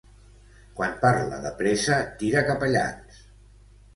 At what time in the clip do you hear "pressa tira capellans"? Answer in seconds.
1.59-3.23